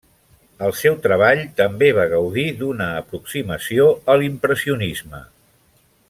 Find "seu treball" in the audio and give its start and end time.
0.77-1.41